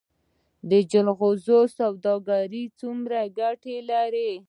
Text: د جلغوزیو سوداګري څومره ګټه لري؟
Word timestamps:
د 0.69 0.71
جلغوزیو 0.91 1.59
سوداګري 1.77 2.63
څومره 2.79 3.19
ګټه 3.39 3.75
لري؟ 3.91 4.31